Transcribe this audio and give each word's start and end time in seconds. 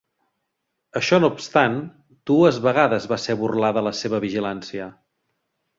Això 0.99 1.19
no 1.21 1.29
obstant, 1.33 1.77
dues 2.31 2.59
vegades 2.65 3.09
va 3.13 3.21
ser 3.27 3.39
burlada 3.45 3.89
la 3.91 3.97
seva 4.03 4.27
vigilància. 4.29 4.95